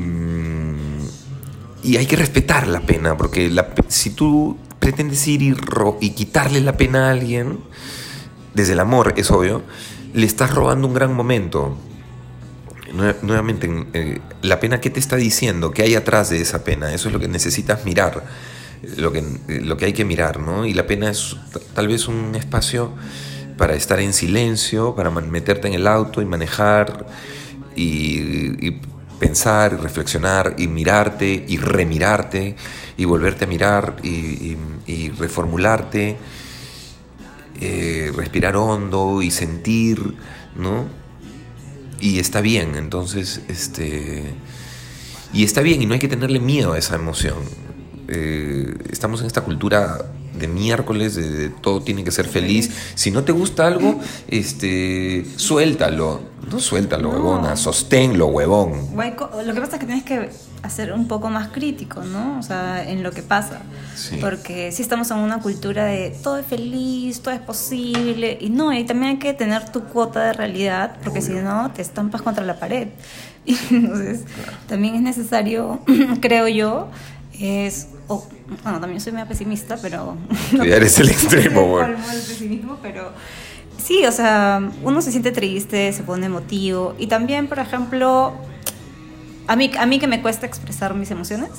y 1.82 1.96
hay 1.96 2.04
que 2.06 2.16
respetar 2.16 2.66
la 2.66 2.80
pena, 2.80 3.16
porque 3.16 3.48
la 3.48 3.68
si 3.88 4.10
tú 4.10 4.58
pretendes 4.78 5.26
ir 5.26 5.40
y, 5.40 5.54
ro- 5.54 5.96
y 6.02 6.10
quitarle 6.10 6.60
la 6.60 6.76
pena 6.76 7.08
a 7.08 7.10
alguien, 7.12 7.60
desde 8.52 8.74
el 8.74 8.80
amor, 8.80 9.14
es 9.16 9.30
obvio, 9.30 9.62
le 10.12 10.26
estás 10.26 10.54
robando 10.54 10.86
un 10.86 10.92
gran 10.92 11.14
momento. 11.14 11.78
Nue- 12.92 13.16
Nuevamente, 13.22 13.70
eh, 13.94 14.20
la 14.42 14.60
pena, 14.60 14.80
¿qué 14.82 14.90
te 14.90 15.00
está 15.00 15.16
diciendo? 15.16 15.70
¿Qué 15.70 15.80
hay 15.82 15.94
atrás 15.94 16.28
de 16.28 16.42
esa 16.42 16.62
pena? 16.62 16.92
Eso 16.92 17.08
es 17.08 17.14
lo 17.14 17.18
que 17.20 17.28
necesitas 17.28 17.86
mirar, 17.86 18.22
lo 18.98 19.12
que, 19.12 19.24
lo 19.48 19.78
que 19.78 19.86
hay 19.86 19.92
que 19.94 20.04
mirar, 20.04 20.40
¿no? 20.40 20.66
Y 20.66 20.74
la 20.74 20.86
pena 20.86 21.10
es 21.10 21.36
tal 21.74 21.88
vez 21.88 22.06
un 22.06 22.34
espacio 22.34 22.92
para 23.56 23.74
estar 23.74 23.98
en 24.00 24.12
silencio, 24.12 24.94
para 24.94 25.10
meterte 25.10 25.68
en 25.68 25.74
el 25.74 25.86
auto 25.86 26.20
y 26.20 26.26
manejar 26.26 27.06
y 27.76 28.72
pensar 29.18 29.76
y 29.78 29.82
reflexionar 29.82 30.56
y 30.58 30.68
mirarte 30.68 31.44
y 31.46 31.56
remirarte 31.56 32.56
y 32.96 33.04
volverte 33.04 33.44
a 33.44 33.48
mirar 33.48 33.96
y, 34.02 34.56
reformularte, 35.18 36.16
eh, 37.60 38.12
respirar 38.14 38.56
hondo 38.56 39.22
y 39.22 39.30
sentir, 39.30 40.14
¿no? 40.56 40.86
Y 42.00 42.18
está 42.18 42.40
bien, 42.40 42.74
entonces, 42.76 43.40
este... 43.48 44.34
Y 45.32 45.42
está 45.42 45.62
bien, 45.62 45.82
y 45.82 45.86
no 45.86 45.94
hay 45.94 46.00
que 46.00 46.08
tenerle 46.08 46.38
miedo 46.38 46.74
a 46.74 46.78
esa 46.78 46.94
emoción. 46.94 47.38
Eh, 48.08 48.76
estamos 48.90 49.20
en 49.20 49.26
esta 49.26 49.40
cultura 49.40 49.98
de 50.38 50.48
miércoles, 50.48 51.14
de, 51.14 51.30
de 51.30 51.48
todo 51.48 51.82
tiene 51.82 52.04
que 52.04 52.10
ser 52.10 52.26
feliz. 52.26 52.70
Si 52.94 53.10
no 53.10 53.24
te 53.24 53.32
gusta 53.32 53.66
algo, 53.66 54.00
este, 54.28 55.24
suéltalo. 55.36 56.20
No 56.50 56.60
suéltalo, 56.60 57.04
No. 57.10 57.16
huevona, 57.18 57.56
sosténlo, 57.56 58.26
huevón. 58.26 58.72
Lo 58.94 59.54
que 59.54 59.60
pasa 59.60 59.76
es 59.76 59.80
que 59.80 59.86
tienes 59.86 60.04
que 60.04 60.30
a 60.62 60.70
ser 60.70 60.92
un 60.92 61.08
poco 61.08 61.28
más 61.28 61.48
crítico, 61.48 62.02
¿no? 62.02 62.38
O 62.38 62.42
sea, 62.42 62.88
en 62.88 63.02
lo 63.02 63.12
que 63.12 63.22
pasa. 63.22 63.60
Sí. 63.94 64.16
Porque 64.20 64.72
sí 64.72 64.80
estamos 64.82 65.10
en 65.10 65.18
una 65.18 65.40
cultura 65.40 65.84
de 65.84 66.10
todo 66.22 66.38
es 66.38 66.46
feliz, 66.46 67.20
todo 67.20 67.34
es 67.34 67.40
posible. 67.40 68.38
Y 68.40 68.48
no, 68.50 68.72
y 68.72 68.84
también 68.84 69.12
hay 69.12 69.18
que 69.18 69.34
tener 69.34 69.70
tu 69.70 69.84
cuota 69.84 70.24
de 70.24 70.32
realidad, 70.32 70.96
porque 71.04 71.20
si 71.22 71.32
no, 71.32 71.70
te 71.72 71.82
estampas 71.82 72.22
contra 72.22 72.44
la 72.44 72.58
pared. 72.58 72.88
Y 73.46 73.58
entonces, 73.70 74.20
también 74.66 74.94
es 74.94 75.02
necesario, 75.02 75.80
creo 76.22 76.48
yo, 76.48 76.88
es. 77.40 77.88
o- 78.08 78.26
bueno, 78.62 78.80
también 78.80 79.00
soy 79.00 79.12
medio 79.12 79.26
pesimista, 79.26 79.76
pero. 79.80 80.16
Ya 80.52 80.76
eres 80.76 80.98
el 80.98 81.08
extremo, 81.10 81.60
No 81.62 81.66
bueno. 81.68 81.96
pesimismo, 82.28 82.78
pero. 82.82 83.12
Sí, 83.82 84.04
o 84.06 84.12
sea, 84.12 84.60
uno 84.82 85.02
se 85.02 85.10
siente 85.10 85.32
triste, 85.32 85.92
se 85.92 86.02
pone 86.04 86.26
emotivo. 86.26 86.94
Y 86.98 87.06
también, 87.08 87.48
por 87.48 87.58
ejemplo, 87.58 88.32
a 89.46 89.56
mí, 89.56 89.70
a 89.78 89.86
mí 89.86 89.98
que 89.98 90.06
me 90.06 90.22
cuesta 90.22 90.46
expresar 90.46 90.94
mis 90.94 91.10
emociones, 91.10 91.50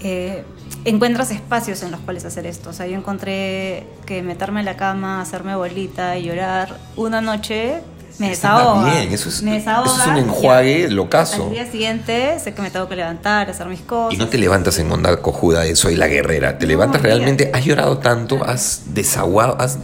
eh, 0.00 0.42
encuentras 0.84 1.30
espacios 1.30 1.82
en 1.82 1.90
los 1.92 2.00
cuales 2.00 2.24
hacer 2.24 2.46
esto. 2.46 2.70
O 2.70 2.72
sea, 2.72 2.86
yo 2.86 2.96
encontré 2.96 3.86
que 4.06 4.22
meterme 4.22 4.60
en 4.60 4.66
la 4.66 4.76
cama, 4.76 5.20
hacerme 5.20 5.54
bolita 5.54 6.16
y 6.18 6.24
llorar 6.24 6.76
una 6.96 7.20
noche 7.20 7.80
me 8.18 8.28
desahoga. 8.30 8.90
bien, 8.94 9.12
eso 9.12 9.28
es- 9.28 9.42
me 9.42 9.52
desahoga, 9.54 9.90
eso 9.90 10.00
es 10.02 10.06
un 10.08 10.16
enjuague 10.18 10.82
ya. 10.82 10.88
locazo. 10.90 11.44
Al 11.46 11.50
día 11.52 11.70
siguiente 11.70 12.38
sé 12.38 12.54
que 12.54 12.62
me 12.62 12.70
tengo 12.70 12.88
que 12.88 12.96
levantar, 12.96 13.48
hacer 13.50 13.66
mis 13.66 13.80
cosas. 13.80 14.14
Y 14.14 14.16
no 14.18 14.28
te 14.28 14.38
levantas 14.38 14.78
en 14.78 14.90
onda 14.92 15.16
cojuda 15.20 15.60
de 15.62 15.74
soy 15.76 15.96
la 15.96 16.08
guerrera. 16.08 16.58
Te 16.58 16.66
No, 16.66 16.70
levantas 16.72 17.02
realmente, 17.02 17.50
has 17.52 17.64
llorado 17.64 17.98
tanto, 17.98 18.44
has 18.44 18.82
desaguado, 18.94 19.56
has, 19.60 19.78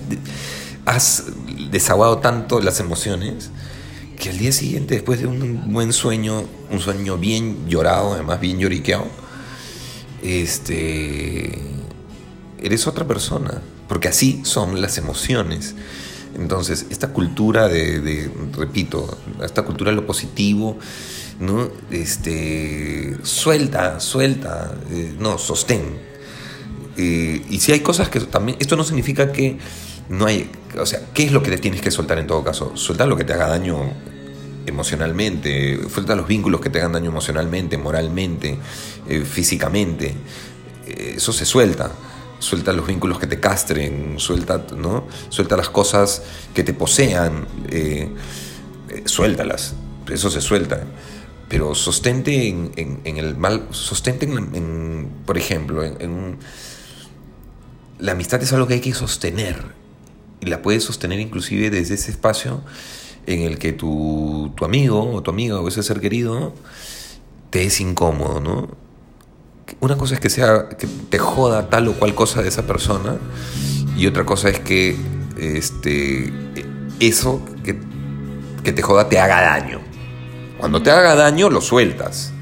has 0.86 1.24
desaguado 1.70 2.18
tanto 2.18 2.60
las 2.60 2.80
emociones 2.80 3.50
que 4.18 4.30
al 4.30 4.38
día 4.38 4.50
siguiente, 4.52 4.94
después 4.94 5.20
de 5.20 5.26
un 5.26 5.72
buen 5.72 5.92
sueño, 5.92 6.44
un 6.70 6.80
sueño 6.80 7.16
bien 7.18 7.68
llorado, 7.68 8.14
además 8.14 8.40
bien 8.40 8.58
lloriqueado, 8.58 9.06
este, 10.22 11.58
eres 12.60 12.86
otra 12.86 13.06
persona. 13.06 13.62
Porque 13.88 14.08
así 14.08 14.42
son 14.44 14.82
las 14.82 14.98
emociones. 14.98 15.74
Entonces, 16.38 16.86
esta 16.90 17.08
cultura 17.08 17.68
de, 17.68 18.30
repito, 18.56 19.18
esta 19.42 19.62
cultura 19.62 19.90
de 19.90 19.96
lo 19.96 20.06
positivo, 20.06 20.78
¿no? 21.40 21.68
Este, 21.90 23.16
suelta, 23.22 23.98
suelta, 24.00 24.74
eh, 24.90 25.14
no, 25.18 25.36
sostén. 25.38 25.82
Eh, 26.96 27.42
y 27.50 27.58
si 27.60 27.72
hay 27.72 27.80
cosas 27.80 28.08
que 28.08 28.20
también, 28.20 28.56
esto 28.60 28.76
no 28.76 28.84
significa 28.84 29.32
que 29.32 29.58
no 30.08 30.26
hay, 30.26 30.50
o 30.78 30.86
sea, 30.86 31.00
¿qué 31.12 31.24
es 31.24 31.32
lo 31.32 31.42
que 31.42 31.50
te 31.50 31.58
tienes 31.58 31.80
que 31.80 31.90
soltar 31.90 32.18
en 32.18 32.26
todo 32.26 32.44
caso? 32.44 32.76
Suelta 32.76 33.04
lo 33.06 33.16
que 33.16 33.24
te 33.24 33.32
haga 33.32 33.48
daño 33.48 33.76
emocionalmente, 34.66 35.88
suelta 35.88 36.14
los 36.14 36.28
vínculos 36.28 36.60
que 36.60 36.70
te 36.70 36.78
hagan 36.78 36.92
daño 36.92 37.10
emocionalmente, 37.10 37.78
moralmente, 37.78 38.58
eh, 39.08 39.24
físicamente. 39.24 40.14
Eso 40.86 41.32
se 41.32 41.44
suelta. 41.44 41.90
Suelta 42.40 42.72
los 42.72 42.86
vínculos 42.86 43.18
que 43.18 43.26
te 43.26 43.40
castren, 43.40 44.18
suelta, 44.18 44.64
¿no? 44.76 45.06
Suelta 45.28 45.56
las 45.56 45.70
cosas 45.70 46.22
que 46.54 46.62
te 46.62 46.72
posean, 46.72 47.46
eh, 47.68 48.08
eh, 48.90 49.02
suéltalas. 49.06 49.74
Eso 50.10 50.30
se 50.30 50.40
suelta. 50.40 50.84
Pero 51.48 51.74
sostente 51.74 52.46
en, 52.48 52.70
en- 52.76 53.00
en 53.04 53.16
el 53.16 53.36
mal, 53.36 53.66
sostente 53.70 54.26
en, 54.26 54.54
en, 54.54 55.08
por 55.26 55.36
ejemplo, 55.36 55.82
en, 55.82 56.38
la 57.98 58.12
amistad 58.12 58.42
es 58.42 58.52
algo 58.52 58.66
que 58.66 58.74
hay 58.74 58.80
que 58.80 58.94
sostener. 58.94 59.56
Y 60.40 60.46
la 60.46 60.62
puedes 60.62 60.84
sostener 60.84 61.18
inclusive 61.18 61.70
desde 61.70 61.94
ese 61.94 62.10
espacio 62.12 62.62
en 63.26 63.42
el 63.42 63.58
que 63.58 63.72
tu, 63.72 64.52
tu 64.56 64.64
amigo 64.64 65.10
o 65.12 65.22
tu 65.22 65.30
amiga 65.30 65.60
o 65.60 65.66
ese 65.68 65.82
ser 65.82 66.00
querido 66.00 66.54
te 67.50 67.64
es 67.64 67.80
incómodo, 67.80 68.40
¿no? 68.40 68.68
Una 69.80 69.96
cosa 69.96 70.14
es 70.14 70.20
que 70.20 70.30
sea 70.30 70.68
que 70.78 70.86
te 70.86 71.18
joda 71.18 71.68
tal 71.70 71.88
o 71.88 71.92
cual 71.94 72.14
cosa 72.14 72.42
de 72.42 72.48
esa 72.48 72.62
persona 72.66 73.16
y 73.96 74.06
otra 74.06 74.24
cosa 74.24 74.48
es 74.48 74.60
que 74.60 74.96
este 75.38 76.32
eso 77.00 77.40
que, 77.64 77.78
que 78.64 78.72
te 78.72 78.82
joda 78.82 79.08
te 79.08 79.18
haga 79.20 79.40
daño. 79.40 79.80
Cuando 80.58 80.82
te 80.82 80.90
haga 80.90 81.14
daño 81.14 81.50
lo 81.50 81.60
sueltas. 81.60 82.32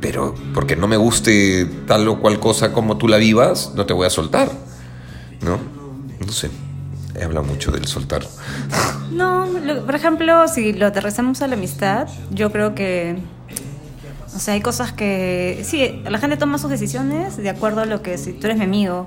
Pero 0.00 0.34
porque 0.54 0.76
no 0.76 0.86
me 0.88 0.96
guste 0.96 1.66
tal 1.86 2.06
o 2.08 2.20
cual 2.20 2.38
cosa 2.38 2.72
como 2.72 2.96
tú 2.96 3.08
la 3.08 3.16
vivas, 3.16 3.72
no 3.74 3.86
te 3.86 3.92
voy 3.92 4.06
a 4.06 4.10
soltar. 4.10 4.50
¿No? 5.42 5.58
No 6.24 6.32
sé. 6.32 6.50
He 7.18 7.24
hablado 7.24 7.44
mucho 7.46 7.72
del 7.72 7.86
soltar. 7.86 8.22
No, 9.10 9.46
lo- 9.46 9.84
por 9.86 9.94
ejemplo, 9.94 10.46
si 10.48 10.72
lo 10.74 10.86
aterrizamos 10.86 11.40
a 11.42 11.46
la 11.46 11.54
amistad, 11.54 12.08
yo 12.30 12.52
creo 12.52 12.74
que, 12.74 13.16
o 14.36 14.38
sea, 14.38 14.54
hay 14.54 14.60
cosas 14.60 14.92
que, 14.92 15.62
sí, 15.64 16.02
la 16.08 16.18
gente 16.18 16.36
toma 16.36 16.58
sus 16.58 16.70
decisiones 16.70 17.36
de 17.36 17.48
acuerdo 17.48 17.80
a 17.80 17.86
lo 17.86 18.02
que, 18.02 18.18
si 18.18 18.32
tú 18.32 18.46
eres 18.46 18.58
mi 18.58 18.64
amigo, 18.64 19.06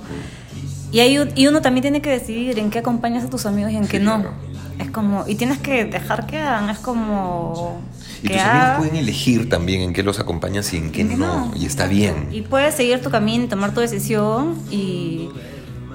y, 0.91 0.99
hay, 1.01 1.19
y 1.35 1.47
uno 1.47 1.61
también 1.61 1.83
tiene 1.83 2.01
que 2.01 2.09
decidir 2.09 2.57
en 2.57 2.71
qué 2.71 2.79
acompañas 2.79 3.23
a 3.23 3.29
tus 3.29 3.45
amigos 3.45 3.71
y 3.71 3.75
en 3.75 3.83
Sí, 3.83 3.91
qué 3.91 3.99
no. 3.99 4.15
claro. 4.15 4.33
Es 4.79 4.89
como, 4.91 5.25
y 5.27 5.35
tienes 5.35 5.59
que 5.59 5.85
dejar 5.85 6.25
que 6.25 6.39
hagan, 6.39 6.69
es 6.69 6.79
como... 6.79 7.79
Y 8.23 8.29
tus 8.29 8.37
amigos 8.37 8.77
pueden 8.79 8.95
elegir 8.95 9.49
también 9.49 9.81
en 9.81 9.93
qué 9.93 10.03
los 10.03 10.19
acompañas 10.19 10.73
y 10.73 10.77
en 10.77 10.91
qué 10.91 11.03
no. 11.03 11.51
Y 11.55 11.65
está 11.65 11.85
bien. 11.85 12.27
Y 12.31 12.41
puedes 12.41 12.75
seguir 12.75 13.01
tu 13.01 13.09
camino, 13.09 13.47
tomar 13.47 13.73
tu 13.73 13.81
decisión 13.81 14.57
y 14.71 15.29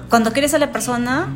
cuando 0.09 0.31
quieres 0.31 0.53
a 0.53 0.59
la 0.59 0.71
persona, 0.71 1.27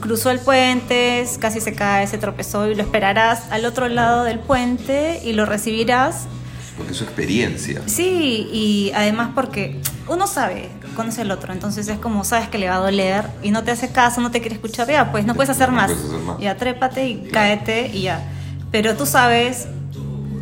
cruzó 0.00 0.30
el 0.30 0.38
puente, 0.38 1.26
casi 1.40 1.60
se 1.60 1.74
cae, 1.74 2.06
se 2.06 2.18
tropezó 2.18 2.68
y 2.68 2.74
lo 2.74 2.82
esperarás 2.82 3.50
al 3.50 3.64
otro 3.64 3.88
lado 3.88 4.24
del 4.24 4.38
puente 4.38 5.20
y 5.24 5.32
lo 5.32 5.46
recibirás. 5.46 6.26
Porque 6.76 6.92
es 6.92 6.98
su 6.98 7.04
experiencia. 7.04 7.82
Sí, 7.86 8.48
y 8.52 8.92
además 8.94 9.30
porque 9.34 9.80
uno 10.08 10.26
sabe, 10.26 10.70
conoce 10.96 11.20
al 11.22 11.30
otro, 11.30 11.52
entonces 11.52 11.86
es 11.88 11.98
como 11.98 12.24
sabes 12.24 12.48
que 12.48 12.58
le 12.58 12.68
va 12.68 12.76
a 12.76 12.78
doler 12.78 13.26
y 13.42 13.50
no 13.50 13.62
te 13.62 13.70
hace 13.70 13.90
caso, 13.92 14.20
no 14.20 14.30
te 14.30 14.40
quiere 14.40 14.54
escuchar, 14.56 14.88
ya 14.88 15.12
pues 15.12 15.26
no 15.26 15.34
puedes 15.34 15.50
hacer 15.50 15.68
No 15.70 15.76
más. 15.76 15.90
puedes 15.92 16.06
hacer 16.06 16.20
más. 16.20 16.38
Ya 16.40 16.56
trépate 16.56 17.08
y 17.08 17.28
cáete 17.30 17.88
y 17.92 18.02
ya. 18.02 18.22
Pero 18.70 18.96
tú 18.96 19.04
sabes 19.06 19.66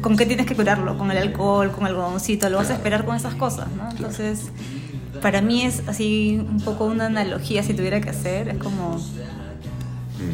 con 0.03 0.17
qué 0.17 0.25
tienes 0.25 0.47
que 0.47 0.55
curarlo, 0.55 0.97
con 0.97 1.11
el 1.11 1.19
alcohol, 1.19 1.73
con 1.73 1.85
algodoncito, 1.85 2.49
lo 2.49 2.59
vas 2.59 2.71
a 2.71 2.75
esperar 2.75 3.05
con 3.05 3.17
esas 3.17 3.35
cosas, 3.35 3.67
¿no? 3.77 3.91
Entonces, 3.91 4.45
para 5.21 5.43
mí 5.43 5.63
es 5.63 5.83
así 5.89 6.41
un 6.49 6.61
poco 6.61 6.85
una 6.87 7.07
analogía 7.07 7.63
si 7.63 7.75
tuviera 7.75 8.01
que 8.01 8.09
hacer, 8.11 8.49
es 8.49 8.57
como 8.59 8.99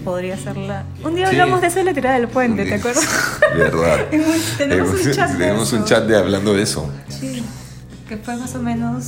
podría 0.05 0.37
serla. 0.37 0.85
Un 1.05 1.15
día 1.15 1.27
Sí. 1.31 1.37
hablamos 1.37 1.61
de 1.61 1.67
eso 1.69 1.79
de 1.79 1.85
la 1.85 1.95
tirada 1.95 2.19
del 2.19 2.29
puente, 2.29 2.65
¿te 2.65 2.75
acuerdas? 2.75 3.05
Verdad. 3.57 4.07
En 4.13 4.21
un- 4.21 4.27
tenemos 4.59 5.05
un 5.05 5.13
chat 5.13 5.31
de 5.31 5.39
Tenemos 5.39 5.73
un 5.73 5.85
chat 5.85 6.05
de 6.07 6.17
hablando 6.17 6.53
de 6.55 6.63
eso. 6.63 6.91
Sí, 7.09 7.43
que 8.09 8.17
fue 8.17 8.37
más 8.37 8.55
o 8.55 8.59
menos. 8.61 9.05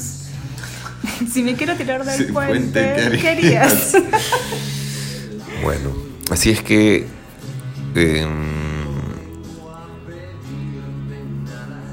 Si 1.32 1.42
me 1.42 1.54
quiero 1.54 1.74
tirar 1.76 2.04
del 2.04 2.16
Sí, 2.26 2.32
puente, 2.32 2.94
puente, 2.94 3.18
¿qué 3.18 3.28
harías? 3.28 3.92
Bueno, 5.62 5.90
así 6.30 6.50
es 6.50 6.62
que 6.62 7.06
em, 7.94 8.28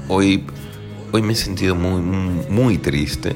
hoy, 0.08 0.44
hoy 1.12 1.22
me 1.22 1.32
he 1.32 1.36
sentido 1.36 1.74
muy, 1.74 2.00
muy, 2.00 2.46
muy 2.48 2.78
triste, 2.78 3.34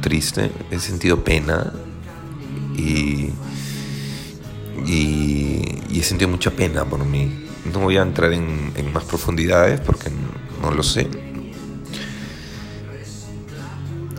triste, 0.00 0.50
he 0.70 0.78
sentido 0.78 1.22
pena 1.22 1.72
y, 2.76 3.30
y, 4.84 5.82
y 5.90 6.00
he 6.00 6.02
sentido 6.02 6.28
mucha 6.30 6.50
pena 6.50 6.84
por 6.84 7.04
mí. 7.04 7.44
No 7.72 7.80
voy 7.80 7.96
a 7.96 8.02
entrar 8.02 8.32
en, 8.32 8.72
en 8.76 8.92
más 8.92 9.04
profundidades 9.04 9.80
porque 9.80 10.10
no 10.62 10.70
lo 10.70 10.82
sé. 10.82 11.08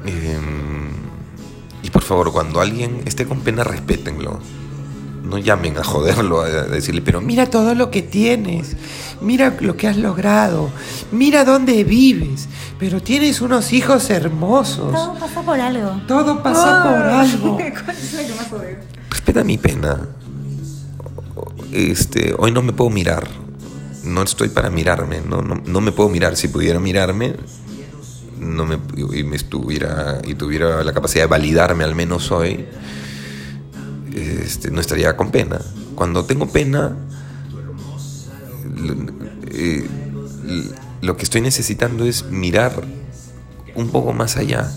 Em, 0.05 0.89
y 1.83 1.89
por 1.89 2.01
favor, 2.03 2.31
cuando 2.31 2.61
alguien 2.61 3.01
esté 3.05 3.25
con 3.25 3.41
pena, 3.41 3.63
respétenlo. 3.63 4.39
No 5.23 5.37
llamen 5.37 5.77
a 5.77 5.83
joderlo, 5.83 6.39
a 6.41 6.47
decirle, 6.49 7.01
pero 7.01 7.19
mira 7.19 7.49
todo 7.49 7.75
lo 7.75 7.91
que 7.91 8.01
tienes, 8.01 8.77
mira 9.19 9.57
lo 9.59 9.75
que 9.75 9.89
has 9.89 9.97
logrado, 9.97 10.69
mira 11.11 11.43
dónde 11.43 11.83
vives, 11.83 12.47
pero 12.79 13.01
tienes 13.03 13.41
unos 13.41 13.73
hijos 13.73 14.09
hermosos. 14.09 14.93
Todo 14.93 15.15
pasa 15.19 15.41
por 15.41 15.59
algo. 15.59 16.01
Todo 16.07 16.41
pasa 16.41 16.83
por 16.83 16.93
Ah. 16.95 17.21
algo. 17.21 17.57
¿Cuál 17.57 17.97
es 17.97 18.13
la 18.13 18.23
que 18.25 18.35
más 18.35 18.53
odio? 18.53 18.77
Respeta 19.09 19.43
mi 19.43 19.57
pena. 19.57 20.07
Este, 21.71 22.33
hoy 22.37 22.51
no 22.51 22.61
me 22.61 22.73
puedo 22.73 22.89
mirar. 22.89 23.27
No 24.03 24.23
estoy 24.23 24.49
para 24.49 24.69
mirarme. 24.69 25.21
No, 25.21 25.41
no, 25.41 25.61
no 25.65 25.81
me 25.81 25.91
puedo 25.91 26.09
mirar. 26.09 26.35
Si 26.37 26.47
pudiera 26.47 26.79
mirarme, 26.79 27.35
no 28.39 28.65
me, 28.65 28.77
y 29.15 29.23
me 29.23 29.35
estuviera 29.35 30.21
y 30.25 30.35
tuviera 30.35 30.83
la 30.83 30.93
capacidad 30.93 31.23
de 31.23 31.27
validarme 31.27 31.83
al 31.83 31.95
menos 31.95 32.31
hoy, 32.31 32.65
este, 34.13 34.71
no 34.71 34.79
estaría 34.79 35.15
con 35.17 35.31
pena. 35.31 35.59
Cuando 35.95 36.23
tengo 36.25 36.47
pena, 36.47 36.95
l- 38.77 39.11
eh, 39.51 39.87
lo 41.01 41.17
que 41.17 41.23
estoy 41.23 41.41
necesitando 41.41 42.05
es 42.05 42.25
mirar 42.29 42.83
un 43.75 43.89
poco 43.89 44.13
más 44.13 44.37
allá. 44.37 44.71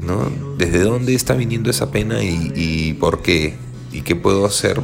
¿no? 0.00 0.30
¿Desde 0.56 0.78
dónde 0.80 1.14
está 1.14 1.34
viniendo 1.34 1.70
esa 1.70 1.90
pena 1.90 2.22
y 2.22 2.96
por 2.98 3.20
qué? 3.20 3.58
¿Y 3.92 4.00
qué 4.02 4.16
puedo 4.16 4.46
hacer? 4.46 4.80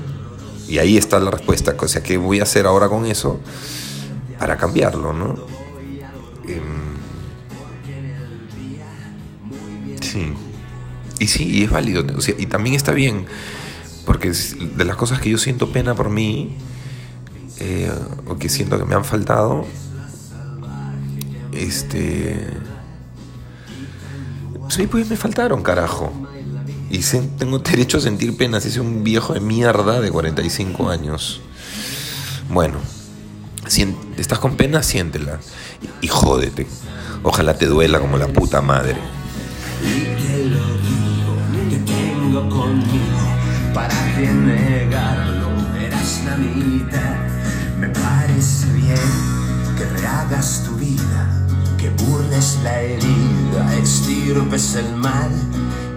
Y 0.69 0.79
ahí 0.79 0.97
está 0.97 1.19
la 1.21 1.31
respuesta. 1.31 1.75
O 1.79 1.89
sea, 1.89 2.03
¿qué 2.03 2.17
voy 2.17 2.41
a 2.41 2.45
hacer 2.45 2.67
ahora 2.67 2.89
con 2.89 3.07
eso 3.07 3.41
para 4.39 4.57
cambiarlo, 4.57 5.13
no? 5.13 5.35
Em, 6.49 6.97
sí. 10.01 10.33
Y 11.19 11.27
sí, 11.29 11.49
y 11.49 11.65
es 11.65 11.71
válido. 11.71 12.05
O 12.17 12.21
sea, 12.21 12.35
y 12.39 12.47
también 12.47 12.75
está 12.75 12.93
bien. 12.93 13.27
Porque 14.05 14.31
de 14.31 14.85
las 14.85 14.97
cosas 14.97 15.21
que 15.21 15.31
yo 15.31 15.39
siento 15.39 15.73
pena 15.73 15.95
por 15.95 16.11
mí, 16.11 16.57
eh, 17.59 17.91
o 18.27 18.37
que 18.37 18.49
siento 18.49 18.79
que 18.79 18.85
me 18.85 18.95
han 18.95 19.05
faltado, 19.05 19.65
este. 21.53 22.47
Sí, 24.69 24.87
pues 24.87 25.09
me 25.09 25.17
faltaron, 25.17 25.63
carajo. 25.63 26.13
Y 26.91 27.03
se- 27.03 27.23
tengo 27.39 27.59
derecho 27.59 27.99
a 27.99 28.01
sentir 28.01 28.37
pena 28.37 28.61
si 28.61 28.79
un 28.79 29.03
viejo 29.05 29.35
de 29.35 29.41
mierda 29.41 30.01
de 30.01 30.11
45 30.11 30.89
años. 30.89 31.41
Bueno, 32.49 32.79
sien- 33.67 33.97
estás 34.17 34.39
con 34.39 34.57
pena, 34.57 34.83
siéntela. 34.83 35.41
Y, 36.01 36.09
jódete. 36.09 36.67
Ojalá 37.23 37.59
te 37.59 37.67
duela 37.67 37.99
como 37.99 38.19
la 38.19 38.29
puta 38.29 38.61
madre. 38.63 38.97
Y 39.83 40.01
te 40.27 40.45
lo 40.47 40.65
digo, 40.87 41.71
te 41.71 41.79
tengo 41.93 42.49
conmigo. 42.49 43.19
¿Para 43.75 44.15
qué 44.15 44.29
negarlo? 44.33 45.49
Eras 45.81 46.23
la 46.25 46.37
mitad. 46.37 47.17
Me 47.81 47.89
parece 47.89 48.67
bien 48.73 49.77
que 49.77 49.85
rehagas 50.01 50.63
tu 50.65 50.77
vida, 50.77 51.47
que 51.77 51.91
burles 51.91 52.59
la 52.63 52.81
herida, 52.81 53.77
extirpes 53.79 54.77
el 54.77 54.95
mal, 54.97 55.31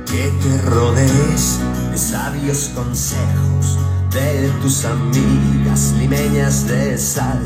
que 0.10 0.32
te 0.42 0.58
rodees 0.70 1.60
de 1.92 1.98
sabios 1.98 2.72
consejos 2.74 3.78
de 4.12 4.50
tus 4.62 4.84
amigas 4.86 5.94
limeñas 6.00 6.68
de 6.68 6.98
sal. 6.98 7.40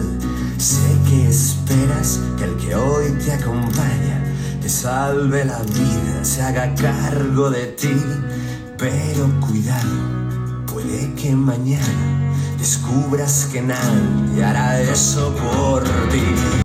Sé 0.58 0.80
que 1.10 1.28
esperas 1.28 2.20
que 2.38 2.46
el 2.46 2.56
que 2.56 2.76
hoy 2.76 3.12
te 3.26 3.34
acompaña 3.34 4.24
te 4.62 4.70
salve 4.70 5.44
la 5.44 5.60
vida, 5.60 6.24
se 6.24 6.42
haga 6.42 6.74
cargo 6.76 7.50
de 7.50 7.66
ti, 7.66 8.02
pero 8.78 9.28
cuidado, 9.42 10.66
puede 10.72 11.14
que 11.16 11.36
mañana 11.36 12.34
descubras 12.58 13.50
que 13.52 13.62
nadie 13.62 14.42
hará 14.42 14.80
eso 14.80 15.36